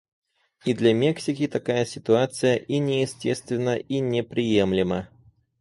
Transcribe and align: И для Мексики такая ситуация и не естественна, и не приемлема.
И 0.65 0.73
для 0.73 0.95
Мексики 0.95 1.45
такая 1.47 1.85
ситуация 1.85 2.55
и 2.55 2.79
не 2.79 3.03
естественна, 3.03 3.75
и 3.75 3.99
не 3.99 4.23
приемлема. 4.23 5.07